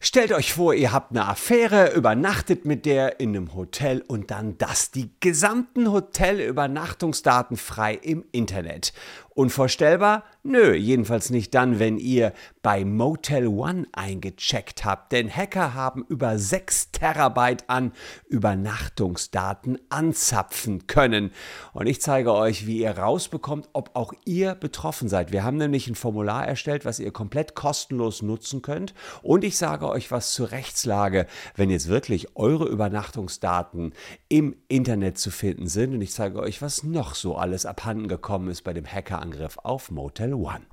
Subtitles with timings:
[0.00, 4.58] Stellt euch vor, ihr habt eine Affäre, übernachtet mit der in einem Hotel und dann
[4.58, 8.92] das, die gesamten Hotelübernachtungsdaten frei im Internet.
[9.36, 10.24] Unvorstellbar?
[10.44, 16.38] Nö, jedenfalls nicht dann, wenn ihr bei Motel One eingecheckt habt, denn Hacker haben über
[16.38, 17.92] 6 Terabyte an
[18.28, 21.32] Übernachtungsdaten anzapfen können.
[21.74, 25.32] Und ich zeige euch, wie ihr rausbekommt, ob auch ihr betroffen seid.
[25.32, 28.94] Wir haben nämlich ein Formular erstellt, was ihr komplett kostenlos nutzen könnt.
[29.20, 33.92] Und ich sage euch was zur Rechtslage, wenn jetzt wirklich eure Übernachtungsdaten
[34.30, 35.92] im Internet zu finden sind.
[35.92, 39.58] Und ich zeige euch, was noch so alles abhanden gekommen ist bei dem Hacker Angriff
[39.64, 40.66] auf Motel One.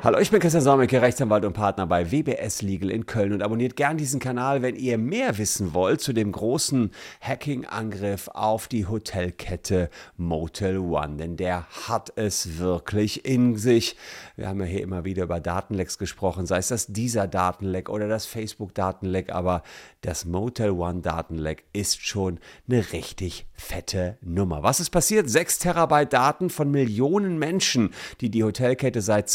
[0.00, 3.74] Hallo, ich bin Christian Solmecke, Rechtsanwalt und Partner bei WBS Legal in Köln und abonniert
[3.74, 9.90] gern diesen Kanal, wenn ihr mehr wissen wollt zu dem großen Hacking-Angriff auf die Hotelkette
[10.16, 13.96] Motel One, denn der hat es wirklich in sich.
[14.36, 18.06] Wir haben ja hier immer wieder über Datenlecks gesprochen, sei es das dieser Datenleck oder
[18.06, 19.64] das Facebook-Datenleck, aber
[20.02, 24.62] das Motel One Datenleck ist schon eine richtig fette Nummer.
[24.62, 25.28] Was ist passiert?
[25.28, 29.28] 6 Terabyte Daten von Millionen Menschen, die die Hotelkette seit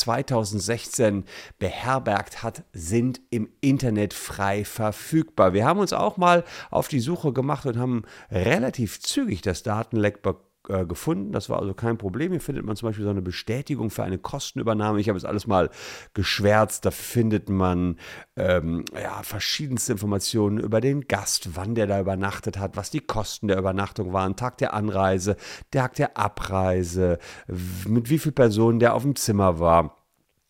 [0.60, 1.26] 2016
[1.60, 5.54] beherbergt hat, sind im Internet frei verfügbar.
[5.54, 10.22] Wir haben uns auch mal auf die Suche gemacht und haben relativ zügig das Datenleck
[10.22, 11.34] bekommen äh, gefunden.
[11.34, 12.32] Das war also kein Problem.
[12.32, 15.02] Hier findet man zum Beispiel so eine Bestätigung für eine Kostenübernahme.
[15.02, 15.70] Ich habe es alles mal
[16.14, 16.86] geschwärzt.
[16.86, 17.98] Da findet man
[18.38, 23.50] ähm, ja, verschiedenste Informationen über den Gast, wann der da übernachtet hat, was die Kosten
[23.50, 25.36] der Übernachtung waren, Tag der Anreise,
[25.70, 27.20] Tag der Abreise,
[27.86, 30.03] mit wie vielen Personen der auf dem Zimmer war.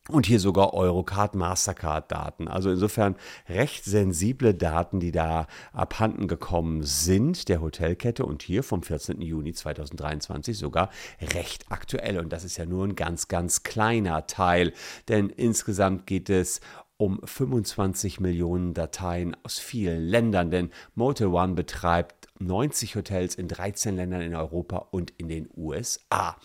[0.10, 2.50] Und hier sogar Eurocard, Mastercard-Daten.
[2.50, 3.16] Also insofern
[3.48, 9.22] recht sensible Daten, die da abhanden gekommen sind, der Hotelkette und hier vom 14.
[9.22, 10.90] Juni 2023 sogar
[11.22, 12.20] recht aktuell.
[12.20, 14.74] Und das ist ja nur ein ganz, ganz kleiner Teil,
[15.08, 16.60] denn insgesamt geht es
[16.98, 23.96] um 25 Millionen Dateien aus vielen Ländern, denn Motel One betreibt 90 Hotels in 13
[23.96, 26.36] Ländern in Europa und in den USA.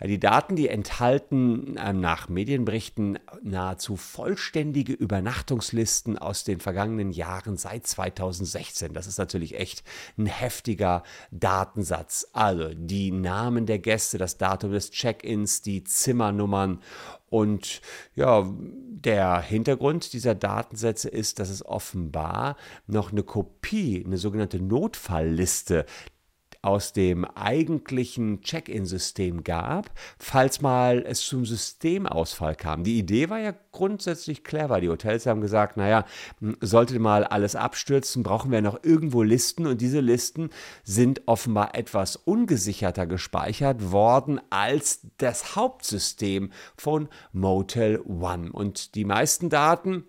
[0.00, 7.56] Ja, die Daten, die enthalten ähm, nach Medienberichten nahezu vollständige Übernachtungslisten aus den vergangenen Jahren
[7.56, 8.92] seit 2016.
[8.92, 9.84] Das ist natürlich echt
[10.18, 12.28] ein heftiger Datensatz.
[12.32, 16.80] Also die Namen der Gäste, das Datum des Check-ins, die Zimmernummern
[17.34, 17.80] und
[18.14, 22.56] ja, der Hintergrund dieser Datensätze ist, dass es offenbar
[22.86, 25.84] noch eine Kopie, eine sogenannte Notfallliste
[26.64, 32.84] aus dem eigentlichen Check-in-System gab, falls mal es zum Systemausfall kam.
[32.84, 34.80] Die Idee war ja grundsätzlich clever.
[34.80, 36.06] Die Hotels haben gesagt, naja,
[36.60, 40.50] sollte mal alles abstürzen, brauchen wir noch irgendwo Listen und diese Listen
[40.84, 48.50] sind offenbar etwas ungesicherter gespeichert worden als das Hauptsystem von Motel One.
[48.52, 50.04] Und die meisten Daten,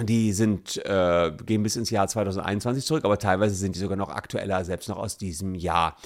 [0.00, 4.10] die sind, äh, gehen bis ins Jahr 2021 zurück, aber teilweise sind die sogar noch
[4.10, 5.96] aktueller, selbst noch aus diesem Jahr.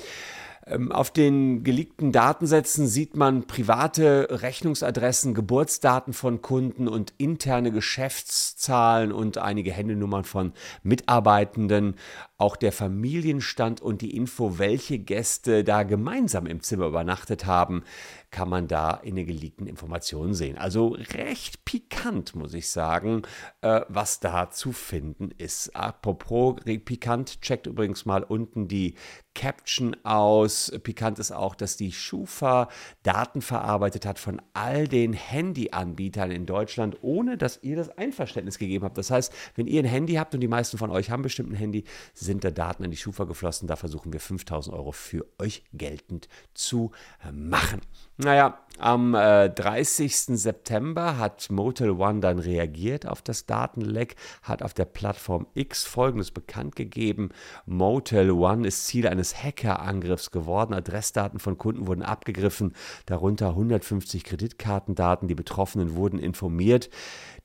[0.71, 9.12] Ähm, auf den geleakten Datensätzen sieht man private Rechnungsadressen, Geburtsdaten von Kunden und interne Geschäftszahlen
[9.12, 11.97] und einige Handynummern von Mitarbeitenden.
[12.37, 17.82] Auch der Familienstand und die Info, welche Gäste da gemeinsam im Zimmer übernachtet haben,
[18.30, 20.58] kann man da in den geleakten Informationen sehen.
[20.58, 23.22] Also recht pikant, muss ich sagen,
[23.62, 25.74] äh, was da zu finden ist.
[25.74, 28.94] Apropos pikant, checkt übrigens mal unten die
[29.38, 30.72] Caption aus.
[30.82, 32.68] Pikant ist auch, dass die Schufa
[33.04, 38.84] Daten verarbeitet hat von all den Handyanbietern in Deutschland, ohne dass ihr das Einverständnis gegeben
[38.84, 38.98] habt.
[38.98, 41.56] Das heißt, wenn ihr ein Handy habt und die meisten von euch haben bestimmt ein
[41.56, 41.84] Handy,
[42.14, 43.68] sind da Daten an die Schufa geflossen.
[43.68, 46.90] Da versuchen wir 5000 Euro für euch geltend zu
[47.32, 47.80] machen.
[48.20, 50.12] Naja, am äh, 30.
[50.40, 56.32] September hat Motel One dann reagiert auf das Datenleck, hat auf der Plattform X folgendes
[56.32, 57.28] bekannt gegeben.
[57.64, 60.74] Motel One ist Ziel eines Hackerangriffs geworden.
[60.74, 62.74] Adressdaten von Kunden wurden abgegriffen,
[63.06, 65.28] darunter 150 Kreditkartendaten.
[65.28, 66.90] Die Betroffenen wurden informiert.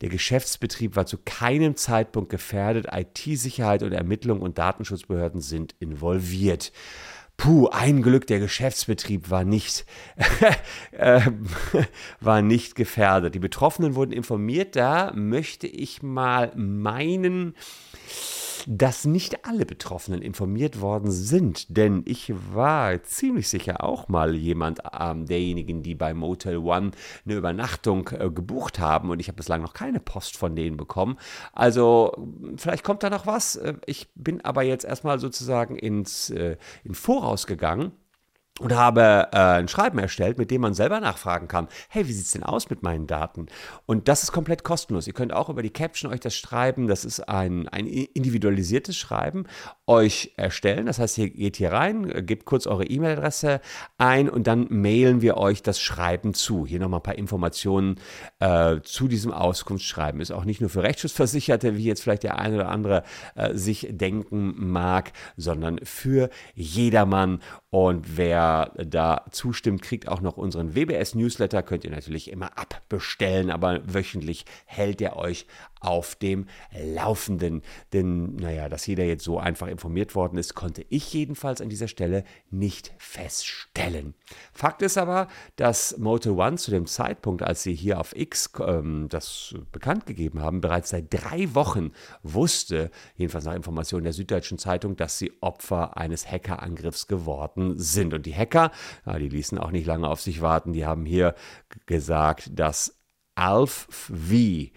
[0.02, 2.88] Der Geschäftsbetrieb war zu keinem Zeitpunkt gefährdet.
[2.92, 6.72] IT-Sicherheit und Ermittlungen und Datenschutzbehörden sind involviert.
[7.44, 9.86] Puh, ein Glück, der Geschäftsbetrieb war nicht,
[10.94, 11.20] äh,
[12.22, 13.36] war nicht gefährdet.
[13.36, 14.78] Die Betroffenen wurden informiert.
[14.78, 17.54] Da möchte ich mal meinen,
[18.68, 21.76] dass nicht alle Betroffenen informiert worden sind.
[21.76, 26.92] Denn ich war ziemlich sicher auch mal jemand ähm, derjenigen, die bei Motel One
[27.26, 31.18] eine Übernachtung äh, gebucht haben und ich habe bislang noch keine Post von denen bekommen.
[31.54, 32.14] Also
[32.58, 33.56] vielleicht kommt da noch was.
[33.56, 37.92] Äh, ich bin aber jetzt erstmal sozusagen ins, äh, in Voraus gegangen
[38.60, 42.26] und habe äh, ein Schreiben erstellt, mit dem man selber nachfragen kann, hey, wie sieht
[42.26, 43.48] es denn aus mit meinen Daten?
[43.88, 45.08] Und das ist komplett kostenlos.
[45.08, 49.46] Ihr könnt auch über die Caption euch das Schreiben, das ist ein, ein individualisiertes Schreiben,
[49.88, 50.86] euch erstellen.
[50.86, 53.60] Das heißt, ihr geht hier rein, gebt kurz eure E-Mail-Adresse
[53.98, 56.68] ein und dann mailen wir euch das Schreiben zu.
[56.68, 57.96] Hier nochmal ein paar Informationen
[58.40, 60.22] äh, zu diesem Auskunftsschreiben.
[60.22, 63.04] Ist auch nicht nur für Rechtsschutzversicherte, wie jetzt vielleicht der eine oder andere
[63.34, 67.42] äh, sich denken mag, sondern für jedermann.
[67.72, 71.64] Und wer da zustimmt, kriegt auch noch unseren WBS-Newsletter.
[71.64, 75.46] Könnt ihr natürlich immer abbestellen, aber wöchentlich hält er euch
[75.84, 77.62] auf dem Laufenden.
[77.92, 81.88] Denn, naja, dass jeder jetzt so einfach informiert worden ist, konnte ich jedenfalls an dieser
[81.88, 84.16] Stelle nicht feststellen.
[84.54, 89.08] Fakt ist aber, dass Moto One zu dem Zeitpunkt, als sie hier auf X ähm,
[89.10, 91.92] das bekannt gegeben haben, bereits seit drei Wochen
[92.24, 98.14] wusste, jedenfalls nach Informationen der Süddeutschen Zeitung, dass sie Opfer eines Hackerangriffs geworden sind.
[98.14, 98.72] Und die Hacker,
[99.06, 101.36] ja, die ließen auch nicht lange auf sich warten, die haben hier
[101.86, 103.00] gesagt, dass
[103.36, 104.72] Alf V äh,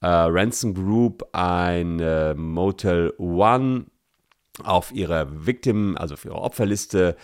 [0.00, 3.86] Ransom Group ein äh, Motel One
[4.62, 7.16] auf ihre Victim, also auf ihre Opferliste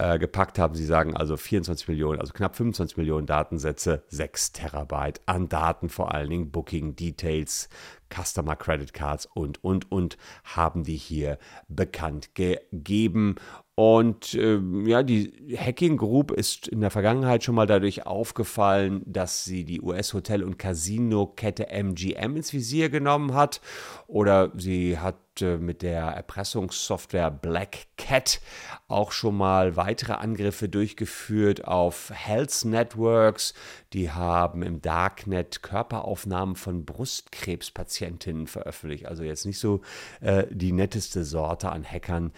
[0.00, 0.74] äh, gepackt haben.
[0.74, 6.14] Sie sagen also 24 Millionen, also knapp 25 Millionen Datensätze, 6 Terabyte an Daten, vor
[6.14, 7.68] allen Dingen Booking Details,
[8.08, 11.38] Customer Credit Cards und, und, und, haben die hier
[11.68, 13.36] bekannt gegeben.
[13.74, 19.44] Und äh, ja, die Hacking Group ist in der Vergangenheit schon mal dadurch aufgefallen, dass
[19.44, 23.60] sie die US-Hotel- und Casino-Kette MGM ins Visier genommen hat.
[24.06, 28.40] Oder sie hat mit der Erpressungssoftware Black Cat
[28.88, 33.54] auch schon mal weitere Angriffe durchgeführt auf Health Networks.
[33.92, 39.06] Die haben im Darknet Körperaufnahmen von Brustkrebspatientinnen veröffentlicht.
[39.06, 39.80] Also jetzt nicht so
[40.20, 42.32] äh, die netteste Sorte an Hackern,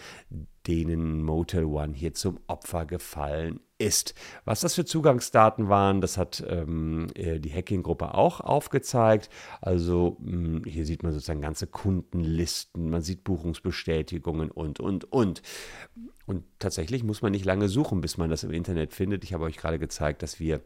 [0.67, 4.15] denen Motel One hier zum Opfer gefallen ist.
[4.45, 9.29] Was das für Zugangsdaten waren, das hat ähm, äh, die Hacking-Gruppe auch aufgezeigt.
[9.61, 15.41] Also mh, hm, hier sieht man sozusagen ganze Kundenlisten, man sieht Buchungsbestätigungen und, und, und.
[16.25, 19.23] Und tatsächlich muss man nicht lange suchen, bis man das im Internet findet.
[19.23, 20.61] Ich habe euch gerade gezeigt, dass wir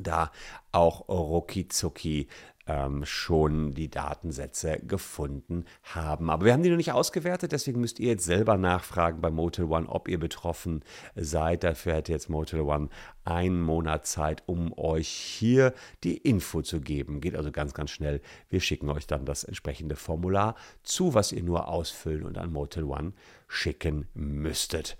[0.00, 0.30] da
[0.72, 2.28] auch rucki zucki
[2.66, 6.30] ähm, schon die Datensätze gefunden haben.
[6.30, 9.66] Aber wir haben die noch nicht ausgewertet, deswegen müsst ihr jetzt selber nachfragen bei Motel
[9.66, 10.82] One, ob ihr betroffen
[11.14, 11.64] seid.
[11.64, 12.88] Dafür hätte jetzt Motel One
[13.24, 15.74] einen Monat Zeit, um euch hier
[16.04, 17.20] die Info zu geben.
[17.20, 18.20] Geht also ganz, ganz schnell.
[18.48, 22.84] Wir schicken euch dann das entsprechende Formular zu, was ihr nur ausfüllen und an Motel
[22.84, 23.12] One
[23.48, 24.96] schicken müsstet.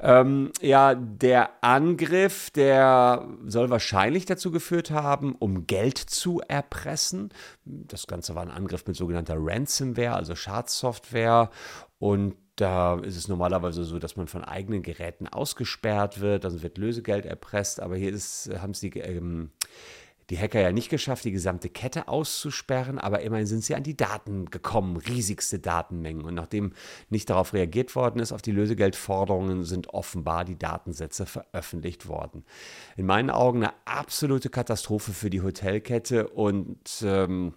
[0.00, 7.30] Ähm, ja, der Angriff, der soll wahrscheinlich dazu geführt haben, um Geld zu erpressen.
[7.64, 11.50] Das Ganze war ein Angriff mit sogenannter Ransomware, also Schadsoftware.
[11.98, 16.78] Und da ist es normalerweise so, dass man von eigenen Geräten ausgesperrt wird, also wird
[16.78, 19.50] Lösegeld erpresst, aber hier ist, haben es die, ähm,
[20.30, 23.96] die Hacker ja nicht geschafft, die gesamte Kette auszusperren, aber immerhin sind sie an die
[23.96, 26.24] Daten gekommen, riesigste Datenmengen.
[26.24, 26.72] Und nachdem
[27.10, 32.44] nicht darauf reagiert worden ist, auf die Lösegeldforderungen, sind offenbar die Datensätze veröffentlicht worden.
[32.96, 37.54] In meinen Augen eine absolute Katastrophe für die Hotelkette und ähm,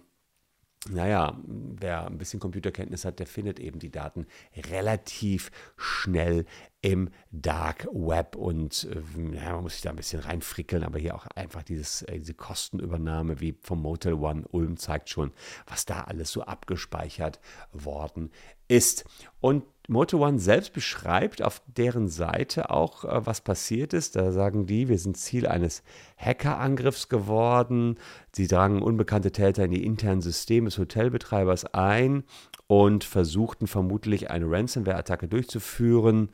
[0.88, 4.26] naja, wer ein bisschen Computerkenntnis hat, der findet eben die Daten
[4.70, 6.46] relativ schnell
[6.80, 11.14] im Dark Web und äh, ja, man muss sich da ein bisschen reinfrickeln, aber hier
[11.14, 15.32] auch einfach dieses, äh, diese Kostenübernahme wie vom Motel One Ulm zeigt schon,
[15.66, 17.40] was da alles so abgespeichert
[17.72, 18.30] worden
[18.70, 19.04] ist.
[19.40, 24.14] Und Moto One selbst beschreibt auf deren Seite auch, äh, was passiert ist.
[24.14, 25.82] Da sagen die, wir sind Ziel eines
[26.16, 27.98] Hackerangriffs geworden.
[28.30, 32.22] Sie drangen unbekannte Täter in die internen Systeme des Hotelbetreibers ein
[32.68, 36.28] und versuchten vermutlich eine Ransomware-Attacke durchzuführen.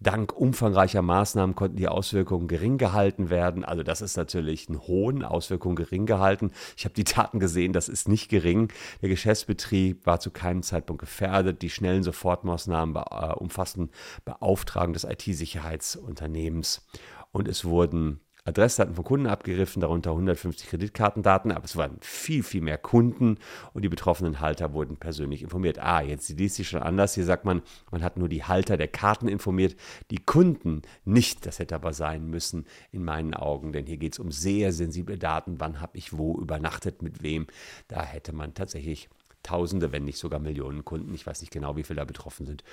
[0.00, 3.64] Dank umfangreicher Maßnahmen konnten die Auswirkungen gering gehalten werden.
[3.64, 6.50] Also das ist natürlich ein hohen Auswirkungen gering gehalten.
[6.76, 8.70] Ich habe die Daten gesehen, das ist nicht gering.
[9.00, 11.62] Der Geschäftsbetrieb war zu keinem Zeitpunkt gefährdet.
[11.62, 13.90] Die schnellen Sofortmaßnahmen äh, umfassten
[14.24, 16.86] Beauftragung des IT-Sicherheitsunternehmens
[17.32, 22.62] und es wurden Adressdaten von Kunden abgegriffen, darunter 150 Kreditkartendaten, aber es waren viel, viel
[22.62, 23.36] mehr Kunden
[23.74, 25.78] und die betroffenen Halter wurden persönlich informiert.
[25.78, 27.14] Ah, jetzt liest sich schon anders.
[27.14, 29.76] Hier sagt man, man hat nur die Halter der Karten informiert,
[30.10, 31.44] die Kunden nicht.
[31.44, 35.18] Das hätte aber sein müssen in meinen Augen, denn hier geht es um sehr sensible
[35.18, 35.60] Daten.
[35.60, 37.46] Wann habe ich wo übernachtet, mit wem?
[37.86, 39.10] Da hätte man tatsächlich
[39.42, 42.64] Tausende, wenn nicht sogar Millionen Kunden, ich weiß nicht genau, wie viele da betroffen sind,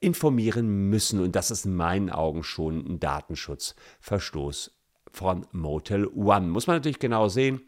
[0.00, 1.20] informieren müssen.
[1.20, 4.72] Und das ist in meinen Augen schon ein Datenschutzverstoß
[5.12, 6.48] von Motel One.
[6.48, 7.62] Muss man natürlich genau sehen.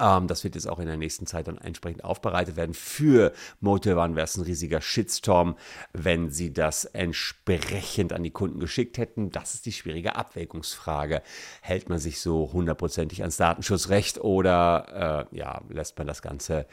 [0.00, 2.74] ähm, das wird jetzt auch in der nächsten Zeit dann entsprechend aufbereitet werden.
[2.74, 5.56] Für Motel One wäre es ein riesiger Shitstorm,
[5.92, 9.30] wenn sie das entsprechend an die Kunden geschickt hätten.
[9.30, 11.22] Das ist die schwierige Abwägungsfrage.
[11.62, 16.66] Hält man sich so hundertprozentig ans Datenschutzrecht oder äh, ja, lässt man das Ganze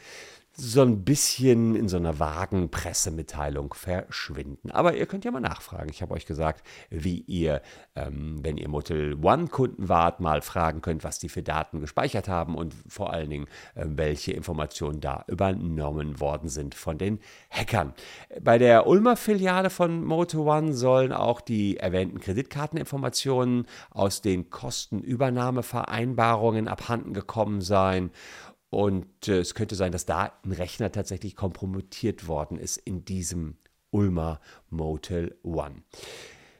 [0.56, 4.70] so ein bisschen in so einer vagen Pressemitteilung verschwinden.
[4.70, 5.90] Aber ihr könnt ja mal nachfragen.
[5.90, 7.60] Ich habe euch gesagt, wie ihr,
[7.96, 12.54] ähm, wenn ihr Motel One-Kunden wart, mal fragen könnt, was die für Daten gespeichert haben
[12.54, 17.18] und vor allen Dingen, äh, welche Informationen da übernommen worden sind von den
[17.50, 17.92] Hackern.
[18.40, 26.68] Bei der Ulmer Filiale von Motel One sollen auch die erwähnten Kreditkarteninformationen aus den Kostenübernahmevereinbarungen
[26.68, 28.12] abhanden gekommen sein.
[28.74, 33.56] Und äh, es könnte sein, dass da ein Rechner tatsächlich kompromittiert worden ist in diesem
[33.92, 35.82] Ulmer Motel One.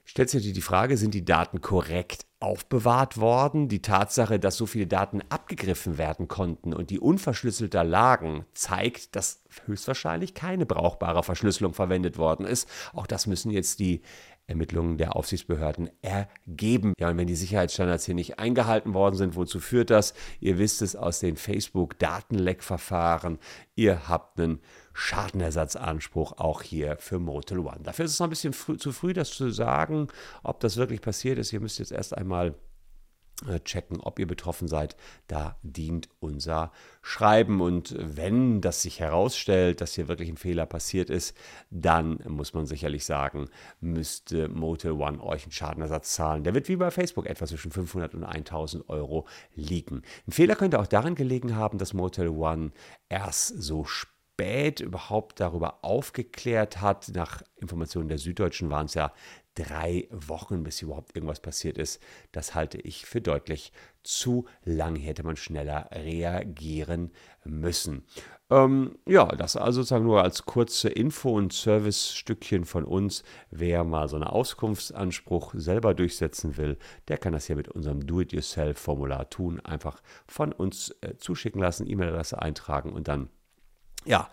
[0.05, 3.69] Stellt sich natürlich die Frage, sind die Daten korrekt aufbewahrt worden?
[3.69, 9.43] Die Tatsache, dass so viele Daten abgegriffen werden konnten und die unverschlüsselter lagen, zeigt, dass
[9.65, 12.69] höchstwahrscheinlich keine brauchbare Verschlüsselung verwendet worden ist.
[12.93, 14.03] Auch das müssen jetzt die
[14.47, 16.93] Ermittlungen der Aufsichtsbehörden ergeben.
[16.99, 20.15] Ja, und wenn die Sicherheitsstandards hier nicht eingehalten worden sind, wozu führt das?
[20.41, 23.39] Ihr wisst es aus den Facebook-Datenleckverfahren.
[23.75, 24.61] Ihr habt einen
[24.93, 27.81] Schadenersatzanspruch auch hier für Motel One.
[27.83, 30.09] Dafür ist es noch ein bisschen früh, zu früh, das zu sagen,
[30.43, 31.53] ob das wirklich passiert ist.
[31.53, 32.55] Ihr müsst jetzt erst einmal
[33.65, 34.97] checken, ob ihr betroffen seid.
[35.27, 36.73] Da dient unser
[37.03, 37.61] Schreiben.
[37.61, 41.37] Und wenn das sich herausstellt, dass hier wirklich ein Fehler passiert ist,
[41.71, 43.49] dann muss man sicherlich sagen,
[43.81, 46.45] müsste Motel One euch einen Schadenersatz zahlen.
[46.45, 50.03] Der wird wie bei Facebook etwa zwischen 500 und 1000 Euro liegen.
[50.27, 52.73] Ein Fehler könnte auch daran gelegen haben, dass Motel One
[53.09, 57.11] erst so spät überhaupt darüber aufgeklärt hat.
[57.15, 59.13] Nach Informationen der Süddeutschen waren es ja
[59.55, 62.03] drei Wochen, bis überhaupt irgendwas passiert ist.
[62.33, 64.97] Das halte ich für deutlich zu lang.
[64.97, 67.13] Hätte man schneller reagieren
[67.45, 68.05] müssen.
[68.51, 73.23] Ähm, ja, das also sozusagen nur als kurze Info- und Service-Stückchen von uns.
[73.51, 76.77] Wer mal so einen Auskunftsanspruch selber durchsetzen will,
[77.09, 79.61] der kann das hier mit unserem Do-it-yourself-Formular tun.
[79.61, 83.29] Einfach von uns äh, zuschicken lassen, E-Mail-Adresse eintragen und dann
[84.07, 84.29] ja,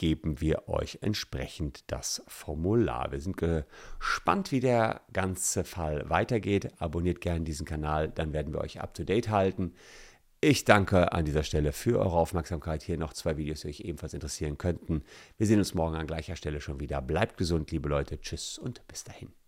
[0.00, 3.12] geben wir euch entsprechend das Formular.
[3.12, 6.72] Wir sind gespannt, wie der ganze Fall weitergeht.
[6.78, 9.74] Abonniert gerne diesen Kanal, dann werden wir euch up to date halten.
[10.40, 12.82] Ich danke an dieser Stelle für eure Aufmerksamkeit.
[12.82, 15.04] Hier noch zwei Videos, die euch ebenfalls interessieren könnten.
[15.36, 17.02] Wir sehen uns morgen an gleicher Stelle schon wieder.
[17.02, 18.18] Bleibt gesund, liebe Leute.
[18.22, 19.39] Tschüss und bis dahin.